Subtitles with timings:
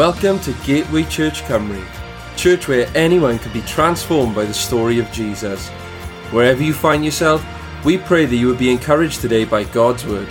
[0.00, 1.84] Welcome to Gateway Church Cymru,
[2.34, 5.68] church where anyone can be transformed by the story of Jesus.
[6.30, 7.44] Wherever you find yourself,
[7.84, 10.26] we pray that you would be encouraged today by God's word.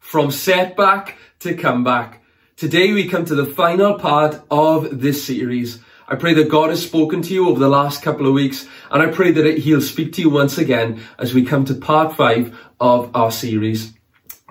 [0.00, 2.22] From setback to comeback.
[2.56, 5.78] Today we come to the final part of this series.
[6.06, 9.02] I pray that God has spoken to you over the last couple of weeks, and
[9.02, 12.54] I pray that He'll speak to you once again as we come to part five
[12.78, 13.94] of our series.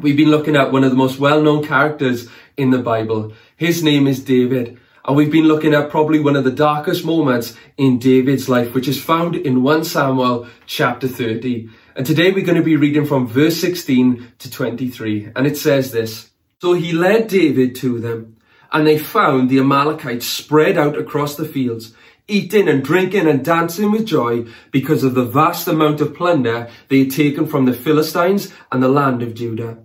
[0.01, 3.33] We've been looking at one of the most well-known characters in the Bible.
[3.55, 4.79] His name is David.
[5.05, 8.87] And we've been looking at probably one of the darkest moments in David's life, which
[8.87, 11.69] is found in 1 Samuel chapter 30.
[11.95, 15.33] And today we're going to be reading from verse 16 to 23.
[15.35, 18.37] And it says this, So he led David to them,
[18.71, 21.93] and they found the Amalekites spread out across the fields,
[22.27, 26.99] eating and drinking and dancing with joy because of the vast amount of plunder they
[26.99, 29.77] had taken from the Philistines and the land of Judah.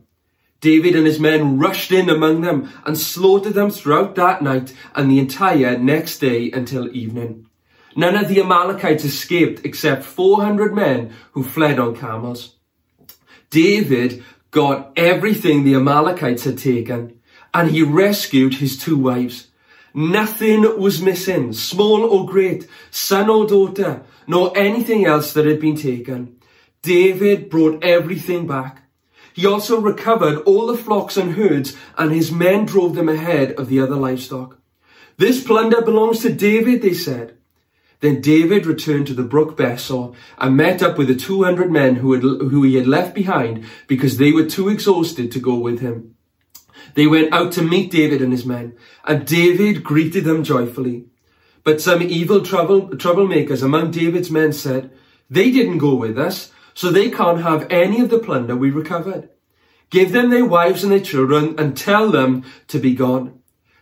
[0.60, 5.10] David and his men rushed in among them and slaughtered them throughout that night and
[5.10, 7.46] the entire next day until evening.
[7.94, 12.56] None of the Amalekites escaped except 400 men who fled on camels.
[13.50, 17.20] David got everything the Amalekites had taken
[17.54, 19.48] and he rescued his two wives.
[19.94, 25.76] Nothing was missing, small or great, son or daughter, nor anything else that had been
[25.76, 26.36] taken.
[26.82, 28.82] David brought everything back.
[29.36, 33.68] He also recovered all the flocks and herds, and his men drove them ahead of
[33.68, 34.56] the other livestock.
[35.18, 37.36] This plunder belongs to David, they said.
[38.00, 42.14] Then David returned to the brook Besor and met up with the 200 men who,
[42.14, 46.14] had, who he had left behind because they were too exhausted to go with him.
[46.94, 48.72] They went out to meet David and his men,
[49.04, 51.08] and David greeted them joyfully.
[51.62, 54.92] But some evil trouble, troublemakers among David's men said,
[55.28, 59.30] They didn't go with us, so they can't have any of the plunder we recovered.
[59.88, 63.40] Give them their wives and their children and tell them to be gone.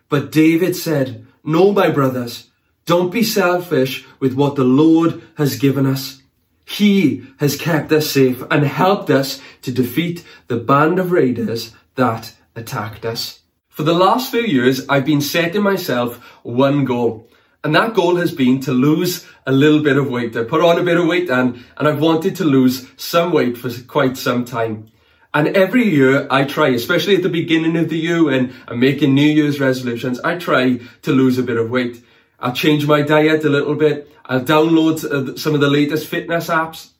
[0.08, 2.50] But David said, No, my brothers,
[2.86, 6.22] don't be selfish with what the Lord has given us.
[6.64, 12.32] He has kept us safe and helped us to defeat the band of raiders that
[12.54, 13.40] attacked us.
[13.68, 17.28] For the last few years, I've been setting myself one goal,
[17.64, 20.36] and that goal has been to lose a little bit of weight.
[20.36, 23.56] I put on a bit of weight and, and I've wanted to lose some weight
[23.56, 24.88] for quite some time.
[25.32, 29.14] And every year I try, especially at the beginning of the year when I'm making
[29.14, 32.04] New Year's resolutions, I try to lose a bit of weight.
[32.38, 34.12] I'll change my diet a little bit.
[34.26, 36.90] I'll download uh, some of the latest fitness apps.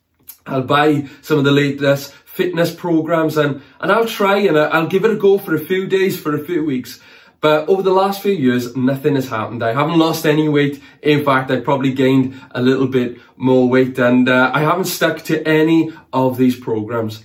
[0.47, 5.05] I'll buy some of the latest fitness programs and, and I'll try and I'll give
[5.05, 6.99] it a go for a few days, for a few weeks.
[7.45, 9.61] But over the last few years, nothing has happened.
[9.61, 10.81] I haven't lost any weight.
[11.03, 15.21] In fact, I probably gained a little bit more weight and uh, I haven't stuck
[15.25, 17.23] to any of these programs.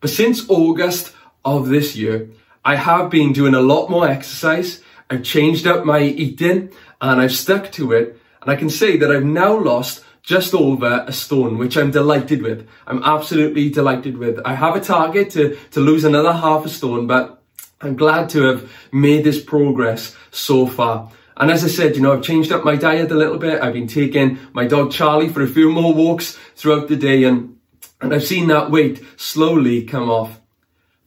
[0.00, 2.30] But since August of this year,
[2.64, 4.82] I have been doing a lot more exercise.
[5.10, 6.72] I've changed up my eating
[7.02, 8.18] and I've stuck to it.
[8.40, 12.40] And I can say that I've now lost just over a stone, which I'm delighted
[12.40, 12.66] with.
[12.86, 14.40] I'm absolutely delighted with.
[14.42, 17.39] I have a target to, to lose another half a stone, but
[17.82, 21.10] I'm glad to have made this progress so far.
[21.38, 23.62] And as I said, you know, I've changed up my diet a little bit.
[23.62, 27.56] I've been taking my dog Charlie for a few more walks throughout the day and,
[28.02, 30.40] and I've seen that weight slowly come off.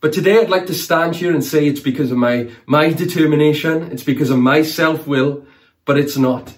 [0.02, 3.92] But today I'd like to stand here and say it's because of my, my determination.
[3.92, 5.46] It's because of my self-will,
[5.86, 6.58] but it's not.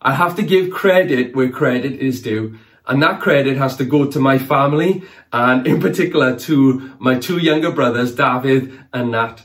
[0.00, 2.56] I have to give credit where credit is due.
[2.86, 7.38] And that credit has to go to my family and in particular to my two
[7.38, 9.42] younger brothers, David and Nat.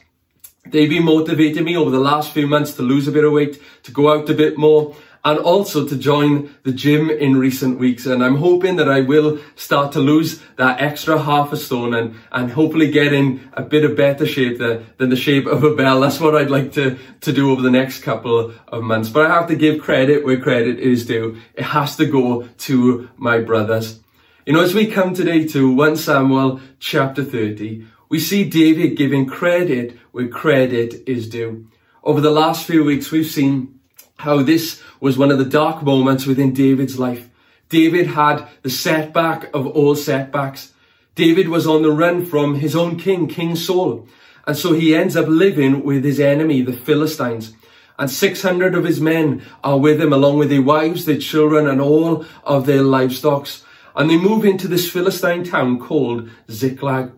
[0.66, 3.62] They've been motivating me over the last few months to lose a bit of weight,
[3.84, 8.06] to go out a bit more, and also to join the gym in recent weeks.
[8.06, 12.16] And I'm hoping that I will start to lose that extra half a stone and,
[12.32, 15.76] and hopefully get in a bit of better shape than, than the shape of a
[15.76, 16.00] bell.
[16.00, 19.10] That's what I'd like to, to do over the next couple of months.
[19.10, 21.38] But I have to give credit where credit is due.
[21.56, 24.00] It has to go to my brothers.
[24.46, 29.26] You know, as we come today to 1 Samuel chapter 30, we see David giving
[29.26, 31.70] credit where credit is due.
[32.04, 33.80] Over the last few weeks, we've seen
[34.18, 37.30] how this was one of the dark moments within David's life.
[37.70, 40.74] David had the setback of all setbacks.
[41.16, 44.06] David was on the run from his own king, King Saul.
[44.46, 47.54] And so he ends up living with his enemy, the Philistines.
[47.98, 51.80] And 600 of his men are with him along with their wives, their children and
[51.80, 53.48] all of their livestock.
[53.96, 57.14] And they move into this Philistine town called Ziklag.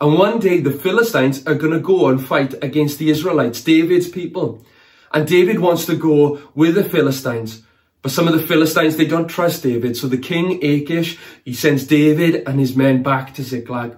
[0.00, 4.08] And one day the Philistines are going to go and fight against the Israelites, David's
[4.08, 4.64] people.
[5.12, 7.62] And David wants to go with the Philistines.
[8.02, 9.96] But some of the Philistines, they don't trust David.
[9.96, 13.96] So the king Achish, he sends David and his men back to Ziklag.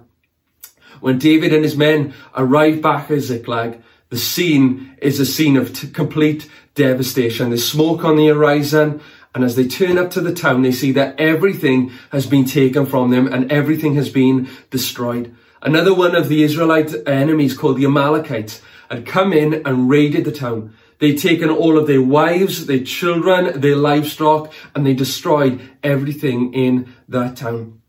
[0.99, 5.73] when David and his men arrive back at Ziklag, the scene is a scene of
[5.73, 7.49] t- complete devastation.
[7.49, 9.01] There's smoke on the horizon.
[9.35, 12.85] And as they turn up to the town, they see that everything has been taken
[12.85, 15.35] from them and everything has been destroyed.
[15.63, 18.61] Another one of the Israelite enemies called the Amalekites
[18.91, 20.75] had come in and raided the town.
[20.99, 26.93] They'd taken all of their wives, their children, their livestock, and they destroyed everything in
[27.07, 27.81] that town.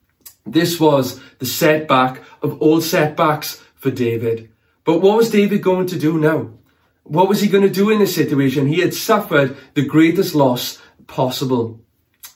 [0.46, 4.50] This was the setback of all setbacks for David.
[4.84, 6.50] But what was David going to do now?
[7.02, 8.68] What was he going to do in this situation?
[8.68, 11.83] He had suffered the greatest loss possible.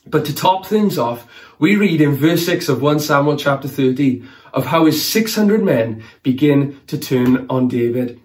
[0.05, 1.27] But to top things off,
[1.59, 4.23] we read in verse 6 of 1 Samuel chapter 30
[4.53, 8.19] of how his 600 men begin to turn on David.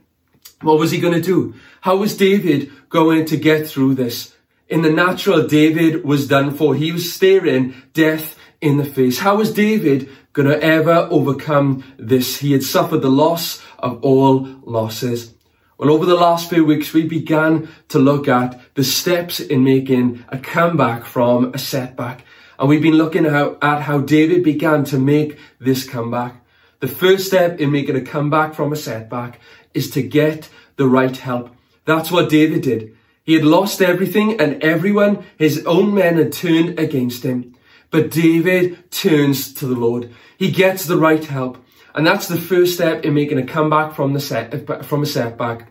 [0.62, 1.54] What was he going to do?
[1.82, 4.34] How was David going to get through this?
[4.68, 6.74] In the natural, David was done for.
[6.74, 9.18] He was staring death in the face.
[9.18, 12.38] How was David going to ever overcome this?
[12.38, 15.34] He had suffered the loss of all losses.
[15.76, 20.24] Well, over the last few weeks, we began to look at the steps in making
[20.28, 22.24] a comeback from a setback.
[22.58, 26.36] And we've been looking at how David began to make this comeback.
[26.78, 29.40] The first step in making a comeback from a setback
[29.72, 31.50] is to get the right help.
[31.86, 32.96] That's what David did.
[33.24, 37.56] He had lost everything and everyone, his own men had turned against him.
[37.90, 40.10] But David turns to the Lord.
[40.36, 41.63] He gets the right help.
[41.94, 45.70] And that's the first step in making a comeback from the set, from a setback.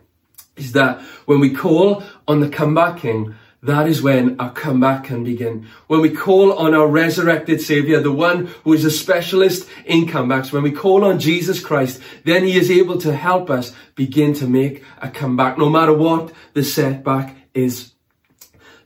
[0.56, 5.24] Is that when we call on the comeback king, that is when our comeback can
[5.24, 5.68] begin.
[5.88, 10.52] When we call on our resurrected Savior, the one who is a specialist in comebacks,
[10.52, 14.48] when we call on Jesus Christ, then He is able to help us begin to
[14.48, 17.94] make a comeback, no matter what the setback is.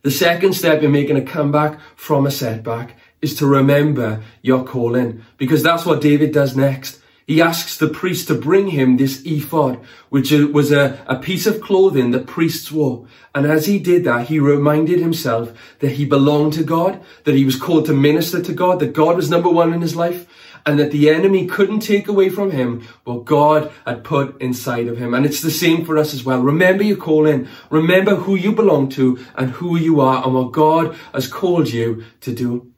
[0.04, 5.24] The second step in making a comeback from a setback is to remember your calling,
[5.38, 6.97] because that's what David does next.
[7.27, 11.59] He asks the priest to bring him this ephod, which was a, a piece of
[11.59, 13.06] clothing that priests wore.
[13.35, 17.44] And as he did that, he reminded himself that he belonged to God, that he
[17.44, 20.25] was called to minister to God, that God was number one in his life,
[20.65, 24.97] and that the enemy couldn't take away from him what God had put inside of
[24.97, 25.13] him.
[25.13, 26.39] And it's the same for us as well.
[26.39, 27.50] Remember your calling.
[27.69, 32.06] Remember who you belong to and who you are and what God has called you
[32.21, 32.71] to do.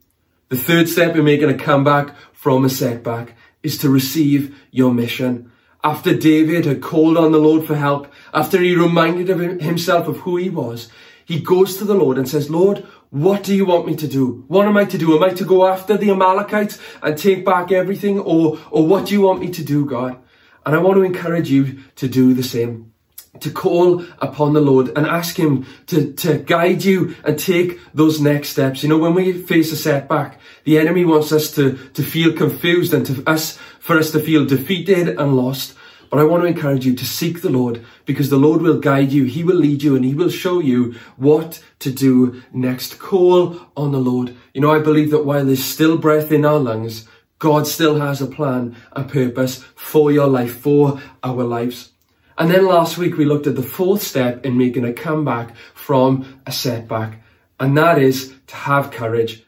[0.48, 5.52] The third step in making a comeback from a setback is to receive your mission.
[5.84, 10.18] After David had called on the Lord for help, after he reminded of himself of
[10.18, 10.90] who he was,
[11.26, 14.44] he goes to the Lord and says, Lord, what do you want me to do?
[14.48, 15.16] What am I to do?
[15.16, 18.20] Am I to go after the Amalekites and take back everything?
[18.20, 20.18] Or, or what do you want me to do, God?
[20.66, 22.94] And I want to encourage you to do the same
[23.40, 28.20] to call upon the Lord and ask Him to, to guide you and take those
[28.20, 28.84] next steps.
[28.84, 32.94] You know, when we face a setback, the enemy wants us to, to feel confused
[32.94, 35.76] and to us, for us to feel defeated and lost.
[36.10, 39.12] But I want to encourage you to seek the Lord because the Lord will guide
[39.12, 39.26] you.
[39.26, 42.98] He will lead you and He will show you what to do next.
[42.98, 44.36] Call on the Lord.
[44.54, 48.22] You know, I believe that while there's still breath in our lungs, God still has
[48.22, 51.92] a plan, a purpose for your life, for our lives.
[52.40, 56.42] And then last week we looked at the fourth step in making a comeback from
[56.48, 57.22] a setback,
[57.60, 59.44] and that is to have courage.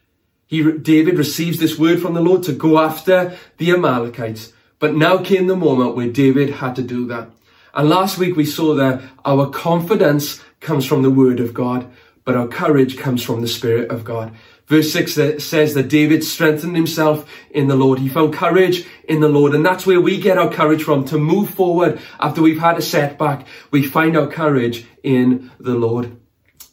[0.46, 4.52] He, David receives this word from the Lord to go after the Amalekites.
[4.80, 7.30] But now came the moment where David had to do that.
[7.74, 11.90] And last week we saw that our confidence comes from the word of God,
[12.26, 14.34] but our courage comes from the spirit of God.
[14.72, 18.00] Verse 6 says that David strengthened himself in the Lord.
[18.00, 19.54] He found courage in the Lord.
[19.54, 22.82] And that's where we get our courage from to move forward after we've had a
[22.82, 23.46] setback.
[23.72, 26.16] We find our courage in the Lord.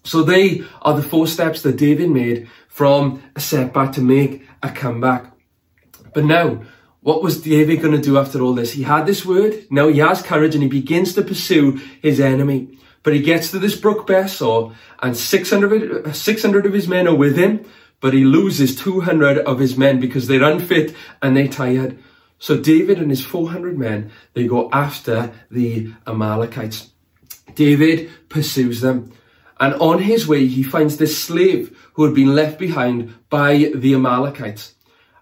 [0.04, 4.70] So they are the four steps that David made from a setback to make a
[4.70, 5.32] comeback.
[6.14, 6.62] But now,
[7.00, 8.74] what was David going to do after all this?
[8.74, 9.66] He had this word.
[9.72, 12.78] Now he has courage and he begins to pursue his enemy.
[13.02, 17.36] But he gets to this brook Besor and 600, 600 of his men are with
[17.36, 17.64] him
[18.00, 21.98] but he loses 200 of his men because they're unfit and they're tired.
[22.38, 26.90] So David and his 400 men, they go after the Amalekites.
[27.54, 29.12] David pursues them.
[29.58, 33.94] And on his way, he finds this slave who had been left behind by the
[33.94, 34.74] Amalekites.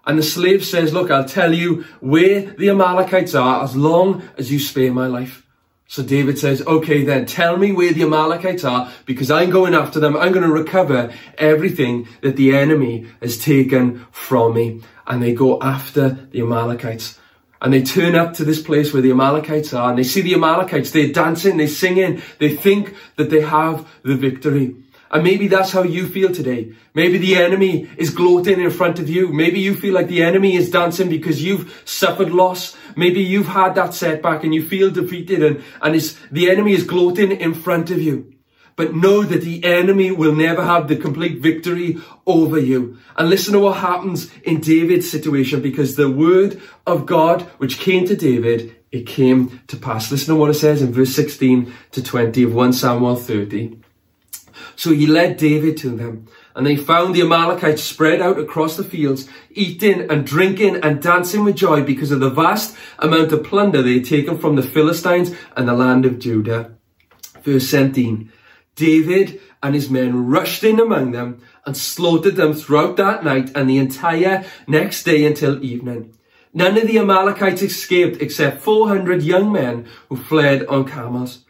[0.05, 4.51] And the slave says, look, I'll tell you where the Amalekites are as long as
[4.51, 5.46] you spare my life.
[5.89, 10.01] So David says, okay then, tell me where the Amalekites are because I'm going after
[10.01, 10.17] them.
[10.17, 14.81] I'm going to recover everything that the enemy has taken from me.
[15.07, 17.17] And they go after the Amalekites.
[17.61, 20.35] And they turn up to this place where the Amalekites are and they see the
[20.35, 20.91] Amalekites.
[20.91, 22.21] They're dancing, they're singing.
[22.37, 24.75] They think that they have the victory.
[25.11, 26.73] And maybe that's how you feel today.
[26.93, 29.31] Maybe the enemy is gloating in front of you.
[29.31, 32.75] Maybe you feel like the enemy is dancing because you've suffered loss.
[32.95, 36.83] Maybe you've had that setback and you feel defeated and, and it's, the enemy is
[36.83, 38.33] gloating in front of you.
[38.75, 41.97] But know that the enemy will never have the complete victory
[42.27, 42.99] over you.
[43.15, 48.05] And listen to what happens in David's situation because the word of God which came
[48.05, 50.11] to David, it came to pass.
[50.11, 53.79] Listen to what it says in verse 16 to 20 of 1 Samuel 30.
[54.77, 58.83] So he led David to them, and they found the Amalekites spread out across the
[58.83, 63.81] fields, eating and drinking and dancing with joy because of the vast amount of plunder
[63.81, 66.75] they had taken from the Philistines and the land of Judah.
[67.41, 68.31] Verse 17.
[68.75, 73.67] David and his men rushed in among them and slaughtered them throughout that night and
[73.67, 76.13] the entire next day until evening.
[76.53, 81.45] None of the Amalekites escaped except 400 young men who fled on camels.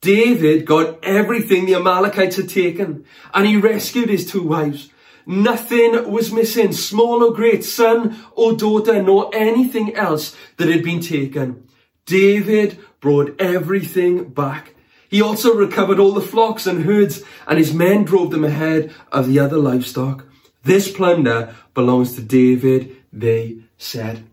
[0.00, 3.04] David got everything the Amalekites had taken
[3.34, 4.90] and he rescued his two wives.
[5.26, 11.00] Nothing was missing, small or great, son or daughter, nor anything else that had been
[11.00, 11.68] taken.
[12.06, 14.74] David brought everything back.
[15.08, 19.28] He also recovered all the flocks and herds and his men drove them ahead of
[19.28, 20.24] the other livestock.
[20.62, 24.24] This plunder belongs to David, they said.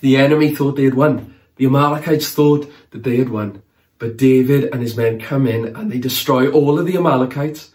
[0.00, 1.34] The enemy thought they had won.
[1.56, 3.62] The Amalekites thought that they had won.
[4.00, 7.70] But David and his men come in and they destroy all of the Amalekites.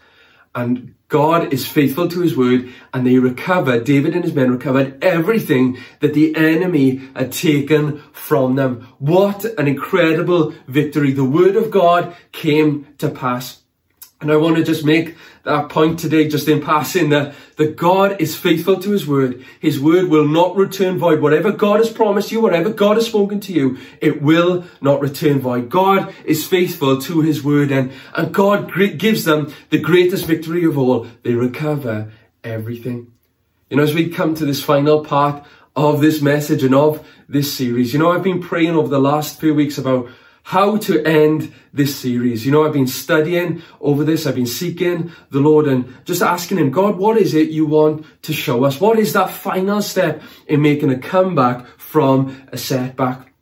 [0.56, 5.04] And God is faithful to his word and they recover, David and his men recovered
[5.04, 8.88] everything that the enemy had taken from them.
[8.98, 11.12] What an incredible victory.
[11.12, 13.62] The word of God came to pass.
[14.20, 15.16] And I want to just make
[15.46, 19.46] that point today, just in passing, that, that God is faithful to His word.
[19.60, 21.22] His word will not return void.
[21.22, 25.40] Whatever God has promised you, whatever God has spoken to you, it will not return
[25.40, 25.70] void.
[25.70, 30.78] God is faithful to His word and, and God gives them the greatest victory of
[30.78, 31.08] all.
[31.24, 32.12] They recover
[32.44, 33.12] everything.
[33.70, 37.54] You know, as we come to this final part of this message and of this
[37.54, 40.10] series, you know, I've been praying over the last few weeks about
[40.46, 42.46] how to end this series.
[42.46, 44.28] You know, I've been studying over this.
[44.28, 48.06] I've been seeking the Lord and just asking Him, God, what is it you want
[48.22, 48.80] to show us?
[48.80, 53.34] What is that final step in making a comeback from a setback?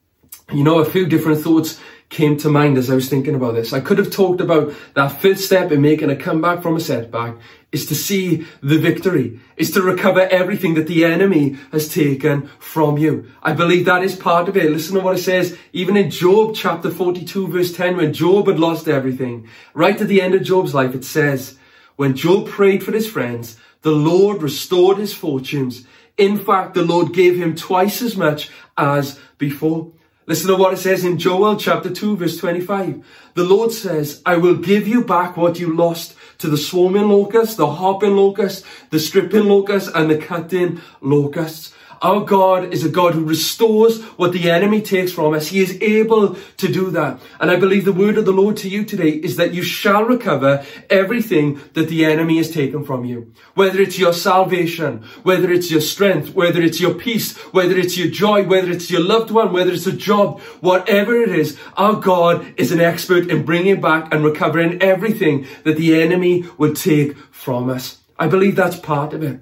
[0.54, 1.78] You know, a few different thoughts
[2.14, 3.74] came to mind as I was thinking about this.
[3.74, 7.36] I could have talked about that fifth step in making a comeback from a setback
[7.74, 12.98] is to see the victory, is to recover everything that the enemy has taken from
[13.00, 13.30] you.
[13.42, 14.72] I believe that is part of it.
[14.72, 18.60] Listen to what it says, even in Job chapter 42 verse 10, when Job had
[18.60, 19.50] lost everything.
[19.74, 21.58] Right at the end of Job's life, it says,
[21.96, 25.86] when Job prayed for his friends, the Lord restored his fortunes.
[26.16, 29.92] In fact, the Lord gave him twice as much as before.
[30.26, 33.04] Listen to what it says in Joel chapter 2 verse 25.
[33.34, 37.56] The Lord says, I will give you back what you lost to the swarming locusts,
[37.56, 41.74] the hopping locusts, the stripping locusts, and the cutting locusts.
[42.04, 45.48] Our God is a God who restores what the enemy takes from us.
[45.48, 47.22] He is able to do that.
[47.40, 50.04] And I believe the word of the Lord to you today is that you shall
[50.04, 53.32] recover everything that the enemy has taken from you.
[53.54, 58.10] Whether it's your salvation, whether it's your strength, whether it's your peace, whether it's your
[58.10, 62.54] joy, whether it's your loved one, whether it's a job, whatever it is, our God
[62.58, 67.70] is an expert in bringing back and recovering everything that the enemy would take from
[67.70, 68.00] us.
[68.20, 69.40] I believe that's part of it.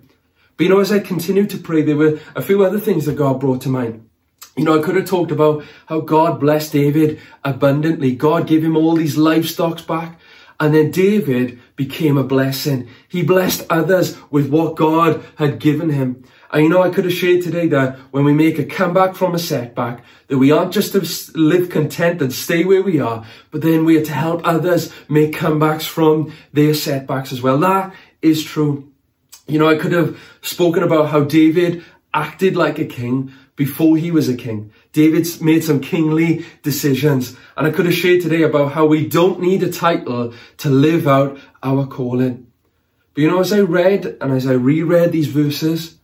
[0.62, 3.16] But you know, as I continued to pray, there were a few other things that
[3.16, 4.08] God brought to mind.
[4.56, 8.14] You know, I could have talked about how God blessed David abundantly.
[8.14, 10.20] God gave him all these livestock back.
[10.60, 12.88] And then David became a blessing.
[13.08, 16.26] He blessed others with what God had given him.
[16.52, 19.34] And you know, I could have shared today that when we make a comeback from
[19.34, 23.64] a setback, that we aren't just to live content and stay where we are, but
[23.64, 27.58] then we are to help others make comebacks from their setbacks as well.
[27.58, 28.91] That is true.
[29.52, 34.10] You know, I could have spoken about how David acted like a king before he
[34.10, 34.72] was a king.
[34.94, 37.36] David's made some kingly decisions.
[37.58, 41.06] And I could have shared today about how we don't need a title to live
[41.06, 42.48] out our calling.
[43.14, 45.98] But you know, as I read and as I reread these verses,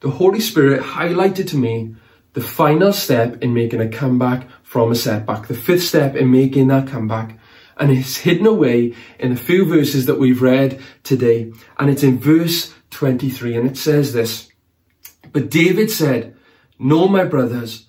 [0.00, 1.94] the Holy Spirit highlighted to me
[2.32, 6.68] the final step in making a comeback from a setback, the fifth step in making
[6.68, 7.38] that comeback.
[7.76, 11.52] And it's hidden away in a few verses that we've read today.
[11.78, 14.48] And it's in verse 23, and it says this
[15.32, 16.36] But David said,
[16.78, 17.88] No, my brothers,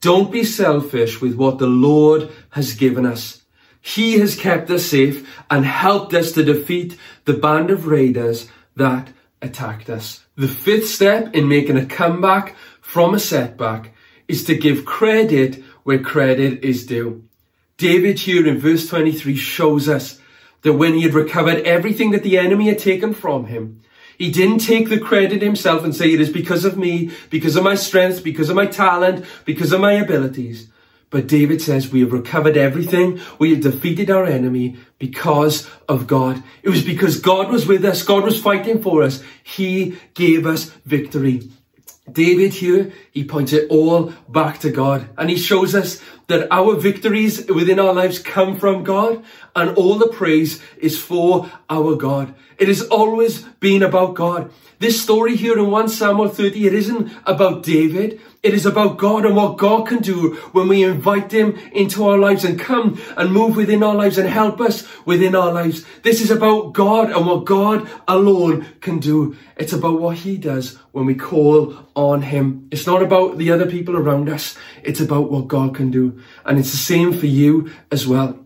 [0.00, 3.42] don't be selfish with what the Lord has given us.
[3.80, 9.08] He has kept us safe and helped us to defeat the band of raiders that
[9.40, 10.24] attacked us.
[10.36, 13.94] The fifth step in making a comeback from a setback
[14.28, 17.24] is to give credit where credit is due.
[17.76, 20.20] David here in verse 23 shows us
[20.62, 23.81] that when he had recovered everything that the enemy had taken from him,
[24.22, 27.64] he didn't take the credit himself and say it is because of me, because of
[27.64, 30.68] my strength, because of my talent, because of my abilities.
[31.10, 33.20] But David says we have recovered everything.
[33.40, 36.40] We have defeated our enemy because of God.
[36.62, 38.04] It was because God was with us.
[38.04, 39.24] God was fighting for us.
[39.42, 41.50] He gave us victory.
[42.10, 46.74] David here, he points it all back to God and he shows us that our
[46.74, 52.34] victories within our lives come from God and all the praise is for our God.
[52.58, 54.50] It has always been about God.
[54.80, 58.20] This story here in 1 Samuel 30, it isn't about David.
[58.42, 62.18] It is about God and what God can do when we invite Him into our
[62.18, 65.84] lives and come and move within our lives and help us within our lives.
[66.02, 69.36] This is about God and what God alone can do.
[69.56, 72.66] It's about what He does when we call on Him.
[72.72, 74.58] It's not about the other people around us.
[74.82, 76.20] It's about what God can do.
[76.44, 78.44] And it's the same for you as well.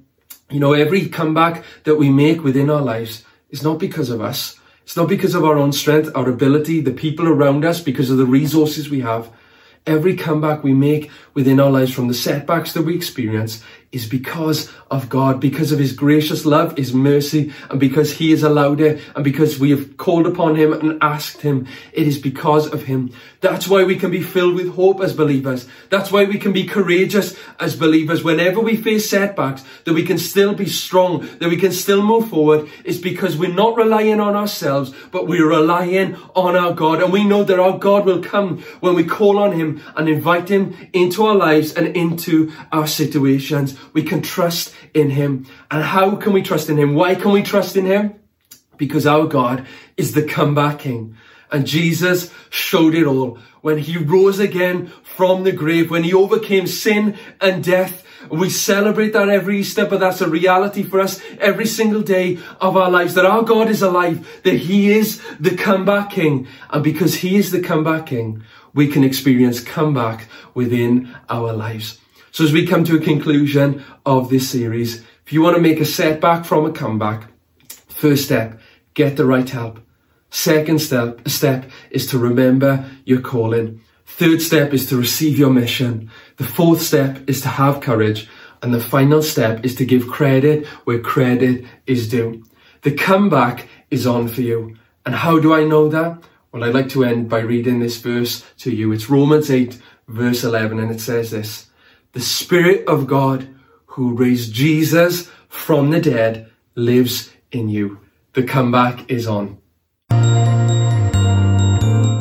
[0.50, 4.60] You know, every comeback that we make within our lives is not because of us.
[4.82, 8.18] It's not because of our own strength, our ability, the people around us, because of
[8.18, 9.30] the resources we have.
[9.86, 13.62] Every comeback we make within our lives from the setbacks that we experience
[13.96, 18.42] is because of God, because of His gracious love, His mercy, and because He has
[18.42, 21.66] allowed it, and because we have called upon Him and asked Him.
[21.94, 23.10] It is because of Him.
[23.40, 25.66] That's why we can be filled with hope as believers.
[25.88, 30.18] That's why we can be courageous as believers whenever we face setbacks, that we can
[30.18, 32.68] still be strong, that we can still move forward.
[32.84, 37.02] Is because we're not relying on ourselves, but we're relying on our God.
[37.02, 40.50] And we know that our God will come when we call on Him and invite
[40.50, 43.74] Him into our lives and into our situations.
[43.92, 45.46] We can trust in Him.
[45.70, 46.94] And how can we trust in Him?
[46.94, 48.14] Why can we trust in Him?
[48.76, 49.66] Because our God
[49.96, 51.16] is the comeback King.
[51.50, 56.66] And Jesus showed it all when he rose again from the grave, when he overcame
[56.66, 58.04] sin and death.
[58.30, 62.76] We celebrate that every Easter, but that's a reality for us every single day of
[62.76, 66.48] our lives, that our God is alive, that he is the comeback king.
[66.70, 68.42] And because he is the comeback king,
[68.74, 71.98] we can experience comeback within our lives.
[72.36, 75.80] So as we come to a conclusion of this series, if you want to make
[75.80, 77.30] a setback from a comeback,
[77.88, 78.60] first step,
[78.92, 79.80] get the right help.
[80.28, 83.80] Second step, step is to remember your calling.
[84.04, 86.10] Third step is to receive your mission.
[86.36, 88.28] The fourth step is to have courage.
[88.60, 92.44] And the final step is to give credit where credit is due.
[92.82, 94.76] The comeback is on for you.
[95.06, 96.22] And how do I know that?
[96.52, 98.92] Well, I'd like to end by reading this verse to you.
[98.92, 101.70] It's Romans 8, verse 11, and it says this
[102.16, 103.46] The Spirit of God
[103.84, 108.00] who raised Jesus from the dead lives in you.
[108.32, 109.58] The comeback is on.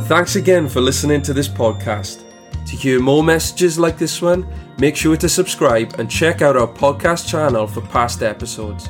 [0.09, 2.23] Thanks again for listening to this podcast.
[2.65, 4.45] To hear more messages like this one,
[4.77, 8.89] make sure to subscribe and check out our podcast channel for past episodes.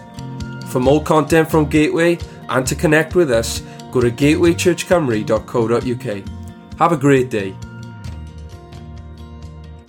[0.70, 2.18] For more content from Gateway
[2.50, 3.60] and to connect with us,
[3.92, 6.80] go to gatewaychurchcymru.co.uk.
[6.80, 7.56] Have a great day.